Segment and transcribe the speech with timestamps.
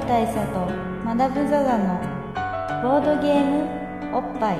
[0.00, 0.66] ル大佐と
[1.04, 2.00] マダム・ザ・ザの
[2.82, 4.58] ボードゲームおっぱい。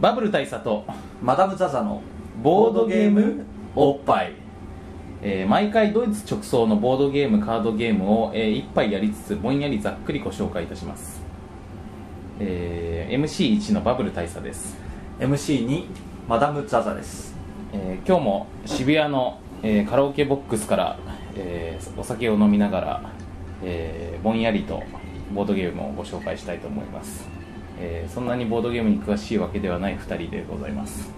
[0.00, 0.84] バブル大佐と
[1.22, 2.02] マダム・ザ・ザの
[2.42, 3.44] ボードゲーム
[3.76, 4.32] おっぱい、
[5.22, 11.20] えー毎回ドイツ直送のボードゲームカードゲームを、えー一杯やりつつぼんやりざっくりご紹介いたします、
[12.40, 14.76] えー MC1 のバブル大佐です、
[15.20, 15.86] MC に
[16.28, 17.34] マダム・ザ・ザです。
[17.72, 20.98] えー今日も渋谷の、えーカラオケボックスから、
[21.36, 23.10] えーお酒を飲みながら、
[23.62, 24.82] えーぼんやりと
[25.32, 27.28] ボードゲームをご紹介したいと思います、
[27.78, 31.10] えーそんなにボードゲームに詳しいわけではない2人でございます。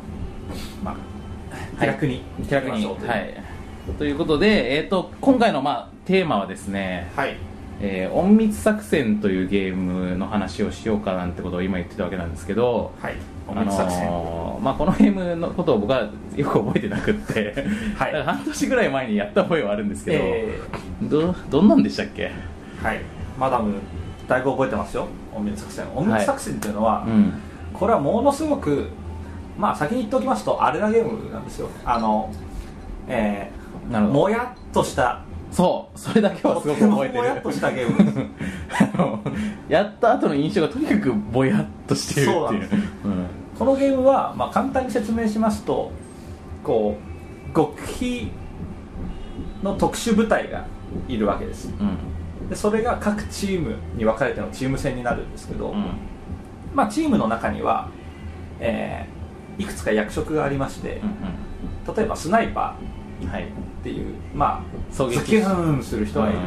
[0.85, 1.79] まあはい。
[1.81, 2.85] 気楽に気楽に。
[2.85, 3.35] はい。
[3.99, 7.37] ということで、えー、と今回の、まあ、テーマはですねはい。
[7.81, 13.15] えー隠密作戦というゲームの話をしようかなんてことを今言ってたわけなんですけど、はい
[13.49, 17.55] あのーまあ、このゲームのことを僕はよく覚えてなくって、
[17.97, 18.13] はい。
[18.13, 20.61] だから半年ぐらい前にやった覚えはあるんですけど、え
[21.03, 23.01] どどんなんでしたっけ、ーはい。
[23.39, 23.75] マダム
[24.27, 25.87] だいぶ覚えてますよ隠密作戦。
[25.97, 27.33] 隠密作戦っていうのは、うん、
[27.73, 28.89] これはものすごく
[29.57, 31.69] まあ先に言っておきますとあれなゲームなんですよ。
[31.85, 32.33] あの
[33.09, 34.19] えー、なるほど。
[34.21, 35.99] もやっとしたそう。
[35.99, 37.99] それだけはすごく覚えてもやっるとしたゲーム。
[38.05, 38.19] です
[39.69, 42.41] やった後の印象がとにかくぼやっとしているっていう。
[42.41, 42.75] そうなんです
[43.05, 43.26] うん
[43.59, 45.91] このゲームは、まあ、簡単に説明しますと
[46.63, 46.97] こ
[47.51, 48.31] う極秘
[49.63, 50.67] の特殊部隊が
[51.09, 51.69] いるわけです。
[51.69, 52.49] うん。
[52.49, 55.87] でそれが各チームに分かれてのチーム戦になるんですけど、うん。
[56.75, 57.89] まあ、チームの中には、
[58.61, 59.17] えー
[59.59, 61.01] いくつか役職がありまして
[61.97, 62.77] 例えばスナイパ
[63.23, 63.51] うんはいーっ
[63.83, 66.39] ていう、まあ、狙撃ズキュンする人がいる、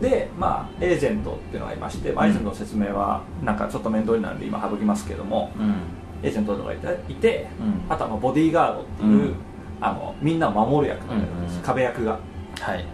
[0.00, 5.74] うで、まあ、エージェントっていうのがいまして、まあエージェントの説明はなんかちょっと面倒になるんで今省きますけども、んうん
[6.22, 7.46] エージェントとかいて
[7.88, 9.34] あとはまあボディーガードっていう、うん。
[9.80, 12.18] あのみんなを守る役がいるんです、壁役が。
[12.60, 12.84] はい。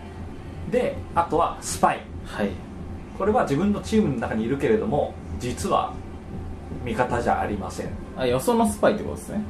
[0.70, 2.00] であとはスパイ。
[2.24, 2.50] はい。
[3.18, 5.92] これは自分のチームの中にいるけれども実は
[6.84, 7.88] 味方じゃありません。
[8.16, 9.42] あよそのスパイってことですね。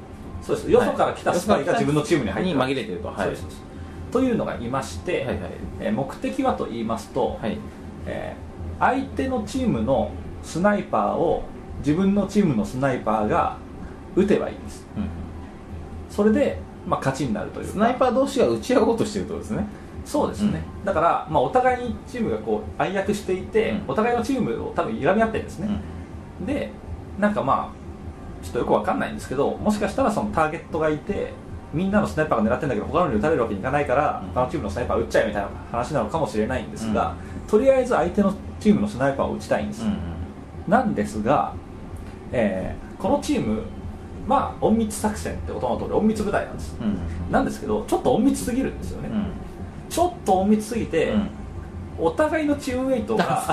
[0.43, 0.71] そうです。
[0.71, 3.09] よそから来たスパイが自分のチームに入って紛れてると。
[3.09, 3.17] はい。
[3.19, 3.63] そうですそうです。
[4.11, 5.37] というのがいまして、はいはい。
[5.81, 7.59] えー目的はと言いますと、はい。
[8.07, 8.49] えー
[8.81, 10.13] 相手のチームの
[10.45, 11.43] スナイパーを
[11.79, 13.57] 自分のチームのスナイパーが
[14.21, 14.87] 撃てばいいんです。
[14.97, 15.09] うん。
[16.11, 17.73] それで、まあ、勝ちになるというか。
[17.73, 19.67] スナイパー同士が打ち合おうとしてるとですね。
[20.05, 23.83] そうですね、だから、まあ、お互いにチームがこう暗躍していて、うん。
[23.89, 25.69] お互いのチームを多分いがみ合ってるんですね、
[26.47, 26.71] で
[27.19, 31.35] なんかまあちょっとよくわかんないんですけどもしかしたらそのターゲットがいて
[31.75, 34.33] みんなのスナイパーが狙ってるんだけど他のに撃たれるわけにいかないから、うん。
[34.33, 37.15] 他のチームのスナイパー撃っちゃえみたいな話なのかもしれないんですが、
[37.47, 39.97] とりあえず相手のチームのスナイパーを撃ちたいんです、うんうん。
[40.69, 41.53] なんですが、
[42.33, 43.63] えーこのチーム
[44.29, 46.77] まあ隠密作戦って音の通り隠密部隊なんです。
[46.79, 46.99] うんうん
[47.33, 49.33] なんですけどちょっと隠密すぎるんですよね、うん。
[49.91, 51.29] ちょっと隠密すぎて、うん。
[51.99, 53.45] お互いのチームメイトが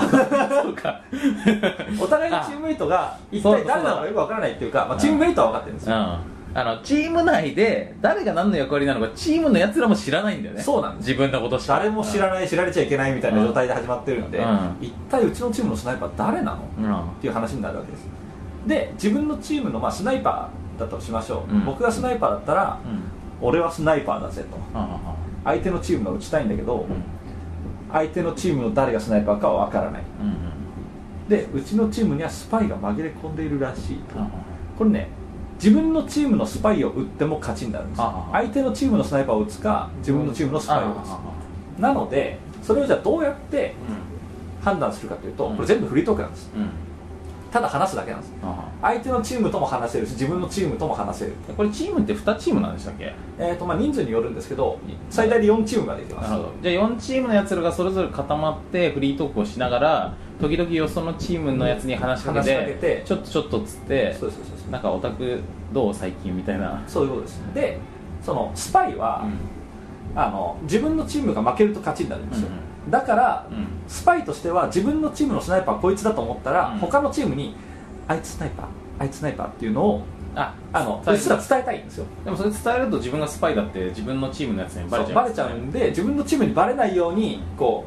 [2.00, 5.96] お互いのチームメイトが一体誰なのかよくわからないっていうか、まあ、チームメイトは分かってるんですうん。
[5.96, 6.18] よ、
[6.54, 10.62] あのチーム内で誰が何の役割なのかチームのやつらも知らないんだよね。
[10.62, 11.08] そうなんです。
[11.08, 11.78] 自分のことしか。
[11.78, 14.76] 誰も知らない知られちゃいけないみたいな状態で始まってるんで、うん。
[14.80, 16.58] 一体うちのチームのスナイパー誰なの？
[16.78, 17.00] うん。
[17.00, 18.06] っていう話になるわけです。
[18.66, 21.64] で自分のチームの、まあ、スナイパーだとしましょう、うん。
[21.64, 23.46] 僕がスナイパーだったら、うん。
[23.46, 24.56] 俺はスナイパーだぜと。
[24.78, 24.88] うん
[25.44, 26.86] 相手のチームの撃ちたいんだけど、うん。
[27.92, 30.02] 相手のチームの誰がスナイパーかは分からない。
[30.20, 30.36] うん
[31.28, 34.18] でうちのチームにはスパイが紛れ込んでいるらしいと。
[34.18, 34.28] うん
[34.78, 35.08] これね
[35.58, 40.94] 自分のチームのスパイを撃っても勝ちになるんです相手のチームのスナイパーを撃つか自分のチームのスパイを撃
[41.78, 43.74] つなのでそれをじゃあどうやって
[44.62, 45.56] 判断するかというとうん。
[45.56, 46.50] これ全部フリートークなんです
[47.50, 48.32] ただ話すだけなんです。
[48.82, 51.32] 相手のチームとも話せるし自分のチームとも話せる。
[51.56, 53.14] これチームって2チームなんでしたっけ？
[53.38, 54.78] えーとまあ人数によるんですけど
[55.10, 56.30] 最大で4チームまでいきます。
[56.30, 56.54] なるほど。
[56.62, 64.66] じゃあ4チームのやつらがそれぞれ固まってフリートークをしながら時々よそのチームのやつに話しかけて,、話しかけてちょっとちょっとっつってそうそうです。
[64.70, 65.40] なんかオタク
[65.72, 66.82] どう最近みたいな。
[66.86, 67.40] そういうことです。
[67.54, 67.78] で
[68.22, 69.24] そのスパイは、
[70.14, 72.48] あの自分のチームが負けると勝ちになるんですよ、
[72.88, 73.66] だから、うん。
[73.88, 76.78] スパイとしては自分のチームのスナイパーはこいつだと思ったら、うん。
[76.78, 77.54] 他のチームに
[78.08, 78.66] あいつスナイパー
[78.98, 80.02] あいつスナイパーっていうのを
[80.34, 82.06] ああのうっすら伝えたいんですよ。
[82.24, 87.84] でもそれ伝えると自分がスパイだって自分のチームのやつにバレちゃうそうバレちゃうんで自分のチームにバレないようにこ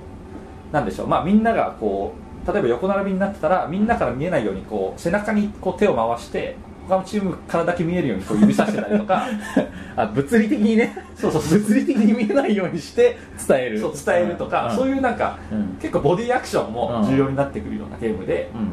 [0.72, 2.14] うなんでしょう、まあ、みんながこ
[2.46, 6.56] う例えば横並びになってたらみんなから見えないようにこう背中にこう手を回して
[6.90, 9.28] 他のチームからだけ見えるようにこう指さしてたりとか
[9.96, 10.96] あ物理的にね。
[11.16, 13.80] そうそう物理的に見えないようにして伝える。
[13.80, 15.78] そう伝えるとか、そうういうなんか、ん、うん。
[15.80, 18.72] 結構ボディアクションも重要になってくるようなゲームで、うん。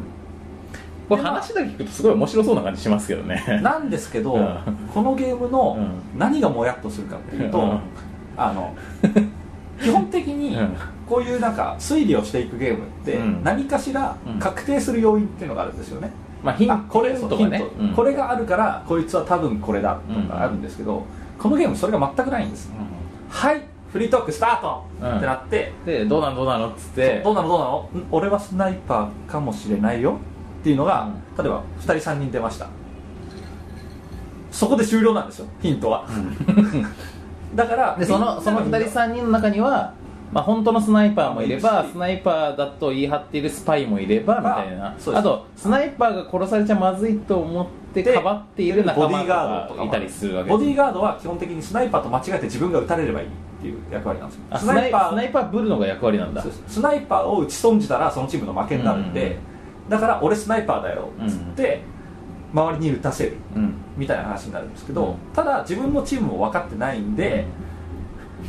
[1.09, 3.59] これ話だけ聞くとすごい面白そうな感じしますけどね。
[3.61, 4.57] なんですけど、うん。
[4.93, 7.79] このゲームのう何がもやっとするかっていうと、うん。
[8.35, 8.73] あの
[9.81, 10.69] 基本的にうん。
[11.07, 13.43] こういうなんか推理をしていくゲームってうん。
[13.43, 14.39] 何かしらうん。
[14.39, 16.11] 確定する要因っていうのがあるんですよね、
[16.47, 17.61] まあヒンあこれヒントがね。
[17.93, 21.05] これがあるからこいつは多分これだとかあるんですけど、
[21.37, 22.71] このゲームそれが全くないんです、
[23.29, 23.61] はい
[23.91, 25.17] フリートークスタート、うん。
[25.17, 25.71] ってなって。
[25.85, 26.69] でどうなのどうなの？
[26.69, 27.21] っつって。
[27.23, 27.47] どうなの？
[27.47, 27.79] どうなの？
[27.79, 30.19] ん俺はスナイパーかもしれないよ。
[30.61, 32.67] っていうのが、例えば2人3人出ました。
[34.51, 36.07] そこで終了なんですよヒントは、
[37.55, 39.93] だからでそのその2人3人の中には、
[40.31, 44.95] まあ、本当のスナイパーもいればスナイパーだと言い張っているスパイもいればみたいな。
[45.17, 53.29] あとスナイパーが殺されちゃまずいと思ってでかばっている仲間ボディーガードとかもがいたりするわけボディーガードは基本的にスナイパーと間違えて自分が撃たれればいいっ
[53.61, 54.43] ていう役割なんですよ。
[54.51, 56.43] あスナイパースナイパーブルのが役割なんだ。
[56.67, 59.37] スナイパーを打ち損じたらそのチームの負けになるんで、
[59.89, 61.81] だから俺スナイパーだよっつって、
[62.53, 63.73] 周りに打たせるうん。
[63.97, 65.15] みたいな話になるんですけど、うん。
[65.33, 67.45] ただ自分のチームも分かってないんで、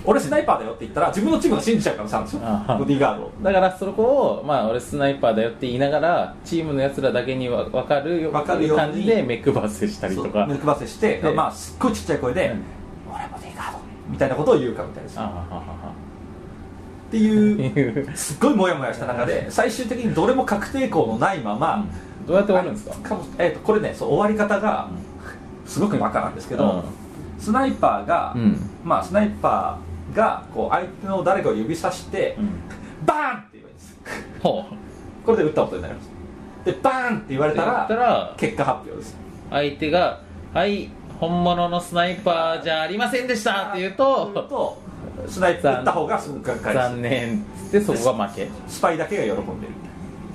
[0.05, 2.47] 俺スナイパーだよって言ったら自分のチームが信じちゃうからさんですよボ
[2.85, 3.31] ディーガードを。
[3.43, 10.47] だからそこを、まあ、俺スナイパーだよって言いながらチームのやつらだけには分かるよ分かるように感じで目配せしたりとか。
[10.47, 13.15] 目配せして、でまあ、すっごいちっちゃい声で、うん。
[13.15, 15.23] 俺ボディーガードみたいなことを言うかみたいですっ
[17.11, 21.87] ていう すっごいモヤモヤした中で最終的にどれも確定校のないまま、
[22.27, 23.17] どうやって終わるんですか？
[23.39, 24.89] えー、とこれねそう終わり方が
[25.65, 26.85] すごくバカなんですけど、
[27.39, 28.59] スナイパーが、うん。
[28.85, 33.07] まあ、スナイパーがこう相手の誰かを指さして、うん。
[33.07, 33.99] バーンって言えばいいです。
[34.43, 34.65] ほ
[35.25, 36.11] これで撃ったことになります。
[36.65, 39.17] でバーンって言われたらら結果発表です。
[39.51, 40.21] 相手が
[40.53, 44.83] 「はい本物のスナイパーじゃありませんでした」って言うとと
[45.27, 46.83] スナイパー撃った方がすごくがっかりす。
[46.83, 48.49] る残念っつってそこが負け。
[48.67, 49.73] スパイだけが喜んでる。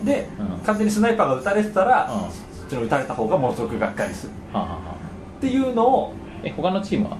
[0.05, 0.65] で、うん。
[0.65, 2.31] 完全にスナイパーが撃たれてたら、うん。
[2.31, 4.33] そっちの撃たれた方がものすごくがっかりする。
[4.57, 6.13] っていうのを
[6.43, 7.17] え他のチームは？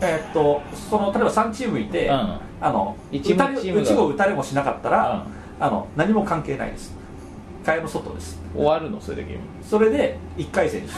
[0.00, 2.38] えーっとその例えば3チームいて、うん。
[2.60, 3.82] あの一撃たれチームが。
[3.82, 5.26] 撃ちも撃たれもしなかったら、
[5.60, 6.94] あの何も関係ないです。
[7.64, 8.40] 蚊帳の外です。
[8.54, 9.00] 終わるの？
[9.00, 9.42] それでゲーム。
[9.62, 10.96] それで1回戦にう。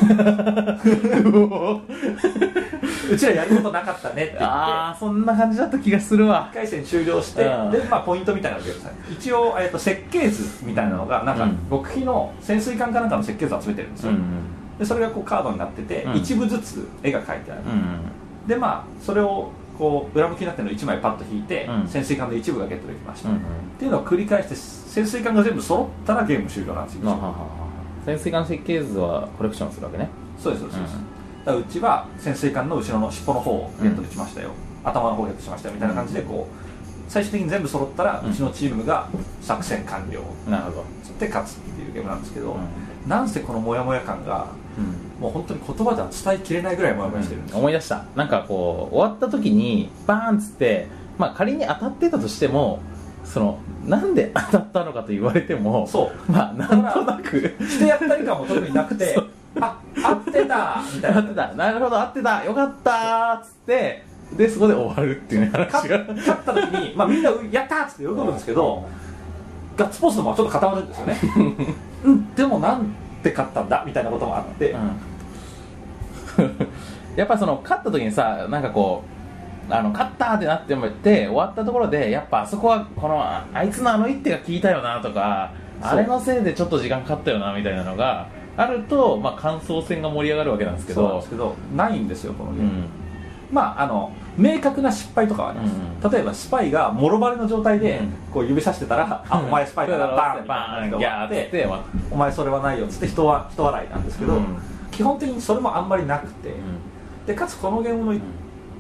[3.19, 6.51] ちらやることなかったねって言ってああそんな感じだった気がするわ。
[6.53, 7.71] 1回戦終了して、うん。
[7.71, 11.59] で、まあ、ポイントみたいなのが出るんですね一応、えー、と設計図みたいなのがなんか、うん。
[11.71, 14.19] 極秘の潜水艦かなんかの設計図を集めてるんですよ、うん
[14.79, 16.17] でそれがこうカードになってて、うん。
[16.17, 21.89] 一部ずつ絵が描いてある、うんでまあそれをこう裏向きになってるのを1枚パッと引いて、うん。
[21.89, 23.41] 潜水艦の一部がゲットできました、うんっ
[23.79, 27.37] ていうのを繰り返して潜水艦が全部揃ったらゲーム終了なんですよ、
[28.05, 30.09] 潜水艦設計図はコレクションするわけね。
[30.39, 34.51] そうですそうです、うんだからうちは潜水艦の後ろの尻尾の方をゲットできましたよ、
[34.85, 36.69] 頭の方をゲットしましたよみたいな感じでこう
[37.09, 38.35] 最終的に全部揃ったら、ううん。
[38.35, 39.09] ちのチームが
[39.41, 40.21] 作戦完了。
[40.49, 40.85] なるほど。
[41.03, 44.49] つって勝つっていうゲームなんですけど、うなんせこのモヤモヤ感が
[45.21, 48.05] もう本当に言葉では伝えきれないぐらいモヤモヤしてるんですよ、思い出した。
[48.15, 50.87] なんかこう終わった時にバーンっつって、
[51.19, 52.81] まあ、仮に当たってたとしても
[53.25, 56.33] そのなんで当たったのかと言われてもそう。
[56.33, 57.41] まあなんとなく。
[57.69, 59.19] してやったり感も特になくて
[59.61, 61.19] あ合ってたみたいな。
[61.19, 61.53] 合ってた。
[61.55, 62.45] なるほど合ってた。
[62.45, 64.05] よかったーっつって
[64.37, 68.85] でそこで終わるっていうね話勝が勝った時に、まあ、みんな「やった!」っつって喜ぶんですけど
[69.77, 71.17] ガッツポーズのままちょっと固まるんですよね。
[72.05, 72.87] うんでもなん
[73.23, 75.01] で勝ったんだみたいなこともあって、うん。
[77.17, 79.03] やっぱその勝った時にさなんかこ
[79.69, 91.03] うあの勝ったってなってもって終わったところでやっぱあそこはこのああいつのあの一手が効いたよなとかあれのせいでちょっと時間かかったよなみたいなのがあると、まあ、感想戦が盛り上がるわけなんですけど。
[91.03, 92.89] そうなんですけどないんですよこのゲーム、うん。
[93.53, 96.13] まああの明確な失敗とかはあります、うん。
[96.13, 98.13] 例えばスパイがもろバレの状態でうん。
[98.33, 104.59] こう指さしてたら「あお前スパイだなバーン!」バーンってて終わっお前それはないよ」っつって人は人笑いなんですけど、うん。
[104.91, 106.55] 基本的にそれもあんまりなくて、
[107.27, 108.21] でかつこのゲームの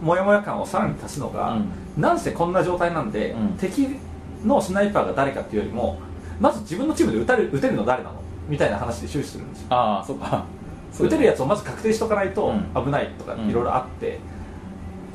[0.03, 1.57] モヤモヤ感をさらに足すのが、
[1.97, 3.49] なんせこんな状態なんで、うん。
[3.59, 3.97] 敵
[4.45, 5.99] のスナイパーが誰かっていうよりも
[6.41, 8.17] まず自分のチームで撃たれ撃てるの誰なの？
[8.49, 9.67] みたいな話で終始するんですよ。
[9.71, 10.45] ああそうか。
[11.01, 12.85] 撃てるやつをまず確定しとかないとうん。
[12.85, 13.49] 危ないとかうん。
[13.49, 14.19] いろいろあって、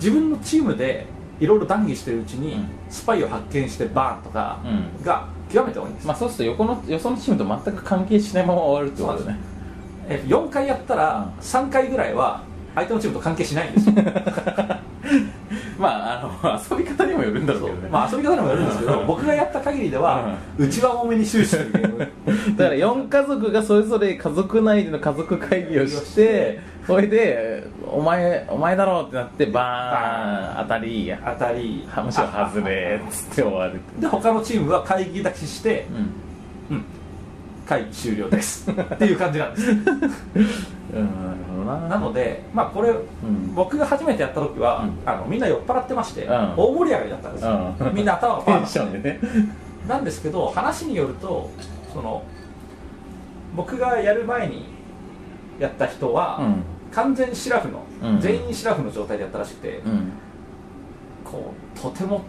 [0.03, 1.05] 自分のチームで
[1.39, 2.67] いろいろ談義してるうちに、うん。
[2.89, 5.03] スパイを発見してバーンとかうん。
[5.03, 9.39] が極めて多いんです、まあそうすると横のよそのチームと全く関係しないまま終わるってことだよね
[10.09, 12.43] えっと4回やったら3回ぐらいは
[12.73, 13.95] 相手のチームと関係しないんですよ
[15.77, 17.89] まああの遊び方にもよるんだろうけどね。
[17.89, 31.13] まあ遊び方にもよるんですけど僕がやった限りでは、うちは多めに終始 だから4家族がそれぞれ家族内での家族会議をして それでお前お前だろうってなってバーン当たり。
[31.25, 31.87] 当たり。
[32.03, 33.79] むしろ外れっつって終わる。
[33.99, 35.87] で他のチームは会議だけして
[36.69, 36.85] うん
[37.67, 38.69] 会議終了です。
[38.69, 39.71] っていう感じなんです。
[39.71, 39.73] う
[40.99, 41.33] ん
[41.65, 43.55] なので、まあ、これ、ん。
[43.55, 45.09] 僕が初めてやった時は、うん。
[45.09, 46.53] あのみんな酔っ払ってまして、うん。
[46.57, 47.95] 大盛り上がりだったんですよ、うん。
[47.95, 48.61] みんな頭がパテン。
[48.61, 49.19] ーンションでね。
[49.87, 51.49] なんですけど話によると
[51.93, 52.23] その
[53.53, 54.65] 僕がやる前に
[55.59, 56.63] やった人は、うん。
[56.91, 58.19] 完全シラフの、うん。
[58.19, 60.11] 全員シラフの状態でやったらしくて、うん。
[61.23, 62.21] こうとても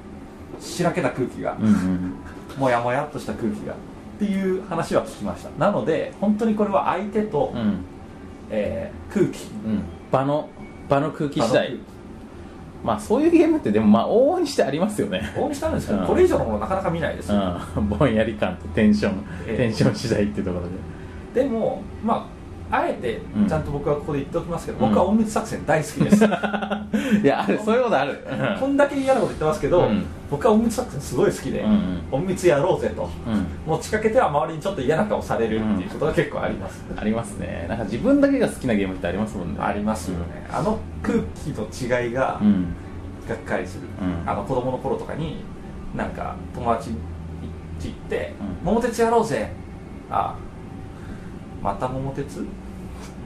[0.61, 1.57] しらけた空気が、
[2.57, 3.75] もやもやっとした空気が
[4.15, 5.51] っていう話は聞きました。
[5.59, 7.85] なので本当にこれは相手と、うん。
[8.51, 9.47] えー空気。
[9.67, 9.83] うん。
[10.11, 10.49] 場の
[10.89, 11.79] 場の空気次第。
[12.85, 15.33] まあそういうゲームってでもまあ往々にしてありますよね。
[15.37, 16.07] 大にしたんですけど、うん。
[16.07, 17.33] これ以上のものなかなか見ないです。
[17.33, 17.89] よ、うん。
[17.89, 20.67] ぼんやり感とテンション、ええテンション次第っていうところ
[21.35, 21.43] で。
[21.43, 22.29] でもま
[22.75, 23.49] ああえてうん。
[23.49, 24.91] ちゃんと僕はここで言っておきますけど、うん。
[24.91, 26.25] 僕は隠密作戦大好きです、
[27.23, 28.27] いやあるそういうことある。
[28.59, 30.05] こんだけ嫌なこと言ってますけど、うん。
[30.31, 33.09] 僕は隠密作戦すごい好きで、うん隠密やろうぜと。
[33.27, 33.47] うん。
[33.67, 37.67] 持ちかけては周りにちょっと嫌な顔されるっていうことが結構あります、ありますね。
[37.69, 39.61] なんか自分だけが好きなゲームってありますもんね。
[39.61, 42.41] ありますよね、あの空気の違いが
[43.29, 44.29] がっかりする、うん。
[44.29, 45.45] あの子供の頃とかに
[45.95, 48.67] なんか友達行って「うん。
[48.67, 49.53] 桃鉄やろうぜ」
[50.11, 50.35] あ
[51.63, 52.45] また桃鉄？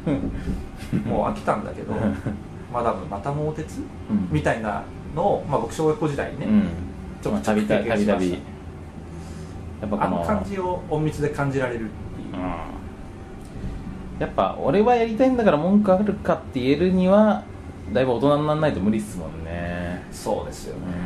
[1.07, 1.93] もう飽きたんだけど
[2.73, 3.81] まだまた桃鉄？
[4.11, 4.29] うん。
[4.31, 4.83] みたいな
[5.15, 6.63] のを、まあ、僕小学校時代にね、うん。
[7.23, 8.17] ちょっと経験しました。
[8.17, 12.43] びやっぱこあのの感じを隠密で感じられるっていう、うん。
[14.19, 17.43] やっぱ俺はやりたいんだから文句あるかって言えるには
[17.93, 20.03] だいぶ大人にならないと無理っすもんね。
[20.11, 20.97] そうですようね、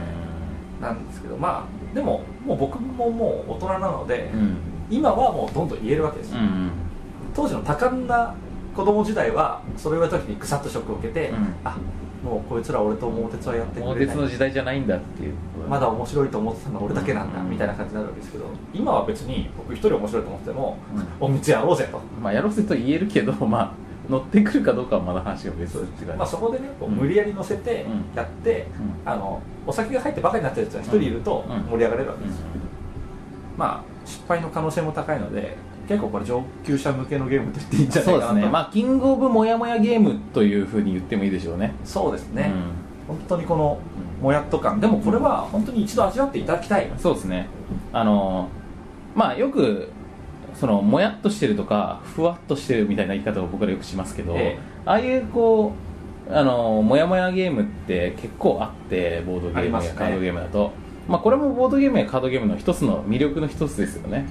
[0.80, 4.56] なんですけどまあでももう僕ももう大人なので、んうん。
[4.90, 6.70] 今はもうどんどん言えるわけですよ、うん。
[7.34, 8.34] 当時の多感な
[8.74, 11.54] 子供時代はそれを言われた時にぐさっとショックを受けて、うん。
[11.64, 11.76] あ
[12.24, 14.16] もうこいつら俺と桃鉄はやってく桃鉄れない。
[14.16, 15.34] の時代じゃないんだっていう。
[15.68, 17.50] まだ面白いと思ってたのは俺だけなんだ、うん。
[17.50, 20.78] みたいな感じになるわけですけど今は別に僕一人面白いと思ってても
[21.20, 23.72] 「隠密やろうぜ」と、まあやろうぜと言えるけど まあ
[24.08, 26.18] 乗ってくるかどうかはまだ話が別って感じ。
[26.18, 26.96] まあ、そこでねこううん。
[26.96, 28.16] 無理やり乗せてうん。
[28.16, 28.68] やって、
[29.06, 31.70] うあのお酒が入ってバカになってるやつが一人いるとうん。
[31.70, 32.46] 盛り上がれるわけですよ、
[33.56, 35.56] まあ失敗の可能性も高いので
[35.88, 38.34] 結構これ上級者向けのゲームと言っていいんじゃないそうかなと。
[38.36, 38.52] ですね。
[38.52, 41.74] まあキングオブモヤモヤゲームというふうに言ってもいいでしょうね。
[41.84, 42.52] そうですね、
[43.08, 43.78] 本当にこの
[44.20, 44.80] もやっと感。
[44.80, 47.48] でもこれは本当に一度味わっていただきたい、うんそうですね。
[47.92, 48.48] あの
[49.14, 49.90] まあよく
[50.54, 54.58] そのもやっとしてるとかふわっとしてるみたいな言い方を僕らよくしますけど、ええ。
[54.84, 55.72] ああいうこ
[56.28, 60.72] うあのもやもやゲームって結構あってボードゲームやカードゲームだと、
[61.08, 64.24] まあ、これもボードゲームやカードゲームの一つの魅力の一つですよね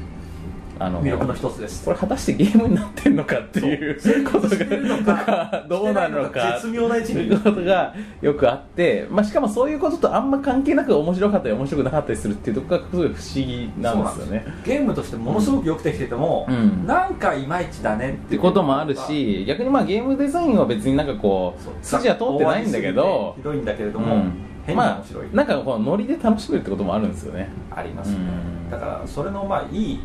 [0.84, 1.86] あの魅力の一つです。
[1.86, 3.96] これ果たしてゲームになってんのかっていう
[4.26, 6.60] ことがかどうなるのか。
[6.60, 14.46] 絶妙な位置にことがよくあって、まあ、しかもそういうこととあんま関係なく面白かったり面白くなかったりするっていうところがすごい不思議なんですよね。
[14.66, 16.88] ゲームとしてものすごくよくできてても、うん。
[16.88, 21.74] なんかいまいちだねっっててこともあるし逆にまあゲームデザインは別になんかこそう。
[21.74, 24.76] う筋は通ってないんだけどひどいんだけれども、うん。
[24.76, 27.50] ま面白い、あなんかこうノリで楽しめるってこともあるんですよね。
[27.72, 28.18] ありますね、
[28.66, 28.70] うん。
[28.70, 30.00] だからそれのまあいい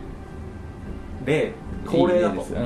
[1.26, 1.52] 例
[1.86, 2.58] 恒例だといい例ですう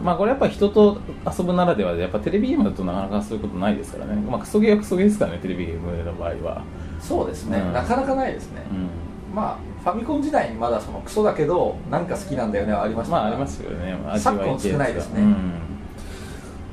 [0.00, 4.14] んまあこれやっぱ人と遊ぶならではでやっぱテレビゲームだとなかなかそういうことないですからね。
[4.20, 6.62] まあクソゲーはクソゲーですからねテレビゲームの場合は。
[7.00, 7.72] そうですね、うん。
[7.72, 9.34] なかなかないですね、うん。
[9.34, 13.96] まあファミコン時代にまだそのクソだけどなんか好きなんだよねはありましたまあありますよね。
[14.16, 15.20] 昨今少ないですね。
[15.20, 15.52] うん。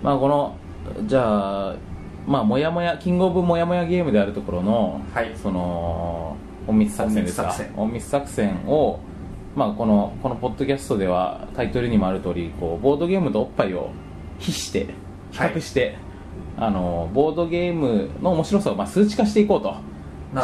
[0.04, 0.56] まあこの
[1.06, 1.76] じゃあ
[2.28, 5.32] まあもやもやキングオブもやもやゲームであるところの、はい。
[5.36, 6.38] その
[6.70, 7.56] 隠密作戦ですか？
[7.78, 9.00] 隠密作戦を
[9.56, 13.92] まあこのこのポッドキャストではタイトルにもある通りこうボードゲームとおっぱいを
[14.40, 14.88] 比して
[15.32, 15.98] 比較して、
[16.58, 19.76] あのボードゲームの面白さをまあ数値化していこうと。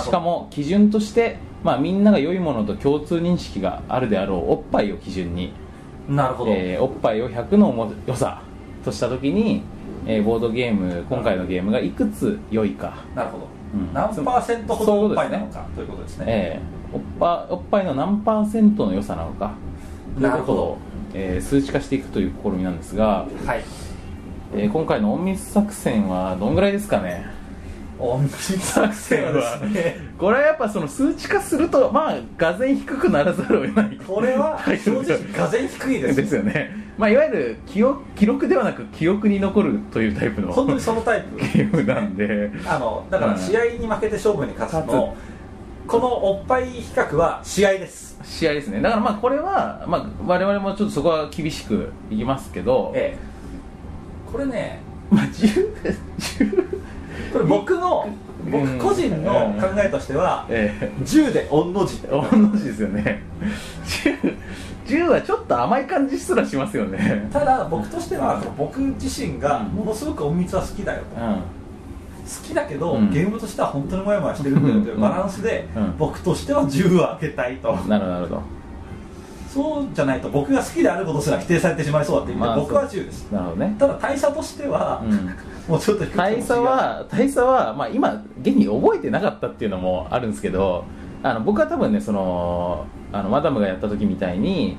[0.04, 5.54] しかも基準として、まあ、みんなが良いものと共通認識があるであろうおっぱいを基準に、
[6.10, 8.42] なるほど、えーおっぱいを100のも良さ
[8.84, 9.64] とした時に、
[10.06, 13.94] えーボードゲーム今回のゲームがいくつ良いか、なるほど、うん。
[13.94, 16.26] 何パーセントほどおっぱいなのかということですね。
[16.28, 19.54] えーおっぱおっぱいの何パーセントの良さなのか。
[20.16, 20.46] というなるほど。
[20.46, 20.77] ことを、
[21.13, 23.63] えー数値化していくという試みなんですが、はい。
[24.56, 27.25] えー今回の隠密作戦はどんぐらいですかね？
[28.00, 29.98] 隠密作戦はですね。
[30.20, 33.98] これはやっぱその数値化するとまあがぜん低くならざるを得ない。
[33.98, 41.38] これは正直がぜん低いですですよね、まあ、いわゆる記憶記録ではなく記憶に残るというタイプの本当にそのタイプ。
[41.38, 42.51] ゲームなんで。
[42.68, 45.16] あのだから試合に負けて勝負に勝つの、
[45.88, 48.20] このおっぱい比較は試合です。
[48.24, 48.82] 試合ですね。
[48.82, 54.32] だからまあこれは、まあ、我々もちょっとそこは厳しくいきますけど、ええ。
[54.32, 56.72] これねまあ10 10
[57.32, 58.27] これ僕のうん。
[58.50, 62.01] 僕個人の考えとしてはえ10で御の字。
[62.03, 63.24] え同じですよね。
[63.86, 64.38] 10
[64.88, 67.27] 10はちょっと甘い感じすらしますよね。
[67.32, 71.34] ただ僕としては僕自身がものすごく隠密は好きだよと、うん。
[71.36, 71.41] 好
[72.28, 73.12] きだけど、うん。
[73.12, 75.98] ゲームとしては本当にモヤモヤしてるんだよというバランスで、うん。
[75.98, 78.42] 僕としては10は開けたいと、なるほど
[79.50, 83.32] そうじゃないと僕が好きであることすら否定されてしまいそうだって意味で、まあ僕は10です。
[83.32, 83.76] なるほどね。
[83.80, 85.30] ただ大差としては、うん。
[85.68, 90.86] もうちょっと低いかもしれない大差は大差は、まあ、今現に覚えてなかったっていうのもあるんですけど
[91.24, 94.78] あの僕は多分ねそのあのマダムがやった時みたいに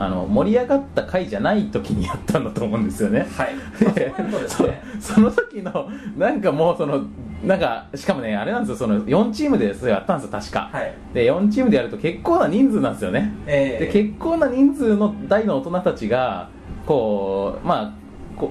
[0.00, 3.26] あの盛り上がった回じゃない時にやったんだと思うんですよね。
[3.36, 3.54] はい、
[3.84, 4.82] まあ、そうなるとですね。
[4.98, 7.02] そその時のなんかもうその
[7.44, 8.76] なんかしかもねあれなんですよ。
[8.76, 10.94] その4チームでそれやったんですよ確か、はい。
[11.12, 13.30] で4チームでやると結構な人数なんですよね。
[13.46, 16.48] えーで結構な人数の大の大人たちが
[16.86, 17.92] こうまあ
[18.38, 18.50] こ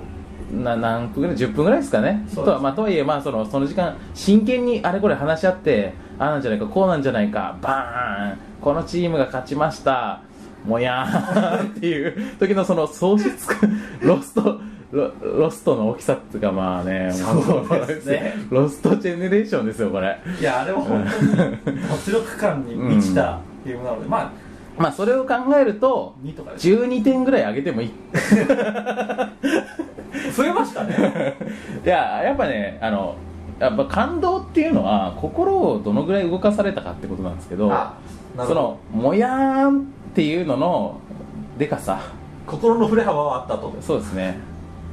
[0.54, 2.28] うな何分ぐらい10分ぐらいですかね。
[2.36, 10.22] とはまあ、とはいえ、まあ、そのその時間真剣にあれこれ話し合ってああなんじゃないかこうなんじゃないかバーンこのチームが勝ちました
[10.66, 14.60] もやーんっていう時のその喪失感ロスト
[14.92, 18.34] ロロストの大きさっていうかまあねそうですね。
[18.50, 20.20] ロストジェネレーションですよこれ。
[20.40, 21.06] いやあれは本
[21.64, 24.32] 当に脱力感に満ちたゲームなので、まあ
[24.78, 27.92] まあそれを考えると2とかです12点ぐらい上げてもいい。
[30.36, 31.38] 増えましたね。
[31.86, 33.16] いややっぱねあの
[33.60, 37.72] やっぱ感動っていうのは心をどのぐらい動かされたかってことなんですけど。
[38.38, 41.00] そのもやーんっていうのの
[41.58, 42.00] でかさ。
[42.48, 43.74] 心の振れ幅はあったと。
[43.82, 44.38] そうですね。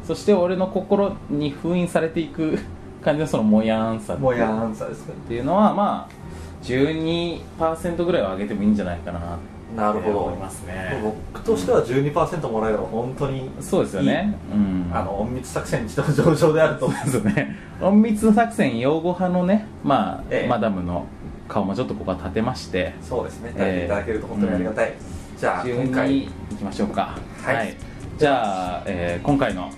[0.06, 2.58] そして俺の心に封印されていく
[3.02, 4.14] 感じのそのもやーんさ。
[4.16, 5.14] もやーんさですね。
[5.14, 6.26] っていうのはまあ
[6.62, 9.38] 12%ぐらいは上げてもいいんじゃないかな
[9.74, 10.18] なるほど。
[10.18, 11.00] 思いますね。
[11.02, 14.36] 僕としては12%もらえれば本当にそうですよね。
[14.52, 14.90] うん。
[14.92, 16.90] あの隠密作戦にしても上々であると。
[16.90, 17.56] そうですね。
[17.82, 20.48] 隠密作戦擁護派のね、まあええ。
[20.48, 21.06] マダムの
[21.48, 23.52] 顔もちょっとここは立てましてそうですね。
[23.56, 24.94] ええやっていただけると本当にありがたい、
[25.38, 27.18] じゃあ今12回いきましょうか。
[27.42, 27.74] はい。
[28.18, 29.70] じゃあ、えー今回の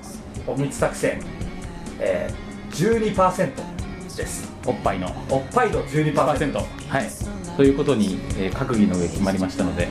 [0.49, 1.21] 隠密作戦、
[2.01, 3.51] えー、12%
[4.17, 4.51] です。
[4.67, 5.09] おっぱいの。
[5.31, 6.53] おっぱい度12% 12%
[6.89, 7.07] はい。
[7.57, 9.89] ということに、えー閣議の上決まりましたので。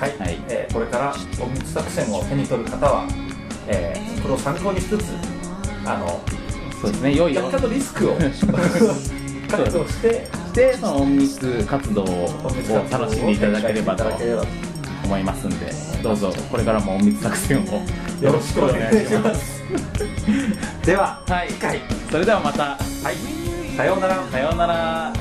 [0.00, 0.38] はい、はい。
[0.48, 3.06] えーこれから隠密作戦を手に取る方は、
[3.68, 5.04] えーこれを参考にしつつ
[5.86, 6.20] あの
[6.80, 7.14] そうですね。
[7.14, 8.16] 良い若干のリスクを
[9.50, 12.06] 覚悟してでその隠密活動を
[12.50, 14.04] 隠密活動を楽しんでいただければと
[15.04, 19.60] 思いますんでどうぞこれからも隠密作戦をよろしくお願いします。
[20.84, 21.50] でははい
[22.10, 22.62] それではまた。
[22.62, 22.76] は
[23.12, 23.76] い。
[23.76, 24.24] さようなら。
[24.30, 25.12] さようなら